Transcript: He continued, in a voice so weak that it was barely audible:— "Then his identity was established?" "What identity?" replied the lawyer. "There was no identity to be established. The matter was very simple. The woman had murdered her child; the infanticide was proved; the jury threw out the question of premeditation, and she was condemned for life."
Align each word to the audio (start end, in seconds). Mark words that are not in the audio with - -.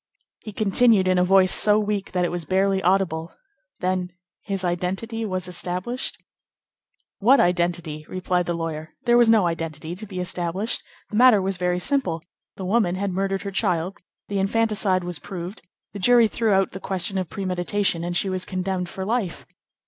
He 0.39 0.51
continued, 0.51 1.07
in 1.07 1.19
a 1.19 1.23
voice 1.23 1.53
so 1.53 1.77
weak 1.77 2.11
that 2.13 2.25
it 2.25 2.31
was 2.31 2.43
barely 2.43 2.81
audible:— 2.81 3.33
"Then 3.81 4.09
his 4.41 4.63
identity 4.63 5.25
was 5.25 5.47
established?" 5.47 6.17
"What 7.19 7.39
identity?" 7.39 8.07
replied 8.09 8.47
the 8.47 8.55
lawyer. 8.55 8.95
"There 9.05 9.15
was 9.15 9.29
no 9.29 9.45
identity 9.45 9.93
to 9.93 10.07
be 10.07 10.19
established. 10.19 10.81
The 11.11 11.17
matter 11.17 11.39
was 11.39 11.57
very 11.57 11.79
simple. 11.79 12.23
The 12.55 12.65
woman 12.65 12.95
had 12.95 13.11
murdered 13.11 13.43
her 13.43 13.51
child; 13.51 13.99
the 14.27 14.39
infanticide 14.39 15.03
was 15.03 15.19
proved; 15.19 15.61
the 15.93 15.99
jury 15.99 16.27
threw 16.27 16.51
out 16.51 16.71
the 16.71 16.79
question 16.79 17.19
of 17.19 17.29
premeditation, 17.29 18.03
and 18.03 18.17
she 18.17 18.27
was 18.27 18.43
condemned 18.43 18.89
for 18.89 19.05
life." 19.05 19.45